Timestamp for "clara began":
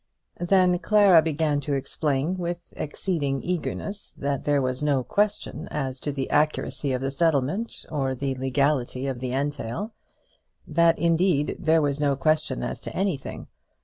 0.79-1.59